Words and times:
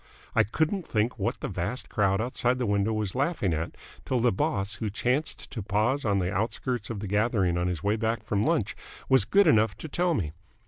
I 0.33 0.43
couldn't 0.43 0.87
think 0.87 1.19
what 1.19 1.41
the 1.41 1.47
vast 1.47 1.87
crowd 1.87 2.21
outside 2.21 2.57
the 2.57 2.65
window 2.65 2.91
was 2.91 3.13
laughing 3.13 3.53
at 3.53 3.77
till 4.03 4.19
the 4.19 4.31
boss, 4.31 4.77
who 4.81 4.89
chanced 4.89 5.51
to 5.51 5.61
pause 5.61 6.05
on 6.05 6.17
the 6.17 6.33
outskirts 6.33 6.89
of 6.89 7.01
the 7.01 7.07
gathering 7.07 7.55
on 7.55 7.67
his 7.67 7.83
way 7.83 7.97
back 7.97 8.23
from 8.23 8.41
lunch, 8.41 8.75
was 9.09 9.25
good 9.25 9.45
enough 9.45 9.77
to 9.77 9.87
tell 9.87 10.15
me. 10.15 10.31